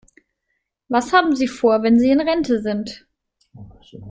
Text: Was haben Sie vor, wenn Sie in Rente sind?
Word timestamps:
Was 0.89 1.13
haben 1.13 1.35
Sie 1.35 1.47
vor, 1.47 1.83
wenn 1.83 1.99
Sie 1.99 2.09
in 2.09 2.21
Rente 2.21 2.59
sind? 2.63 3.05